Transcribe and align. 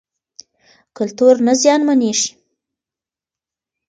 کلتور 0.97 1.35
نه 1.47 1.53
زیانمنېږي. 1.61 2.29